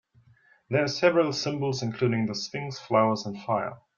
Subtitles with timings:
[0.71, 3.77] There are several symbols, including the Sphinx, flowers, and fire.